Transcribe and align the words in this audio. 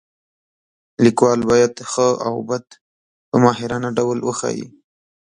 لیکوال 1.03 1.39
باید 1.49 1.73
ښه 1.91 2.07
او 2.27 2.35
بد 2.49 2.65
په 3.29 3.35
ماهرانه 3.45 3.89
ډول 3.97 4.19
وښایي. 4.23 4.65